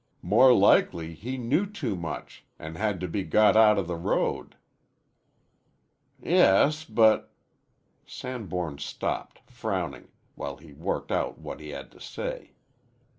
[0.23, 4.55] "More likely he knew too much an' had to be got out of the road."
[6.19, 7.29] "Yes, but"
[8.07, 12.53] Sanborn stopped, frowning, while he worked out what he had to say.